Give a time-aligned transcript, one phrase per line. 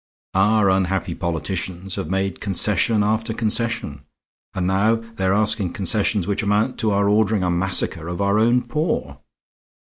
[0.33, 4.01] Our unhappy politicians have made concession after concession;
[4.55, 8.39] and now they are asking concessions which amount to our ordering a massacre of our
[8.39, 9.19] own poor.